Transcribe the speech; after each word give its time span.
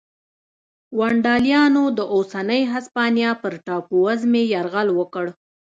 ونډالیانو 0.99 1.83
د 1.97 1.99
اوسنۍ 2.15 2.61
هسپانیا 2.73 3.31
پر 3.41 3.53
ټاپو 3.65 3.95
وزمې 4.05 4.43
یرغل 4.53 4.87
وکړ 4.99 5.25